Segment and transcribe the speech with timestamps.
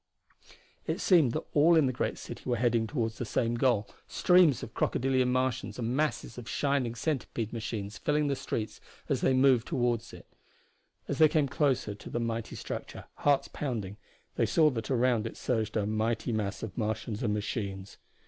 [0.87, 4.63] It seemed that all in the great city were heading toward the same goal, streams
[4.63, 9.67] of crocodilian Martians and masses of shining centipede machines filling the streets as they moved
[9.67, 10.25] toward it.
[11.07, 13.97] As they came closer to the mighty structure, hearts pounding,
[14.37, 17.99] they saw that around it surged a mighty mass of Martians and machines.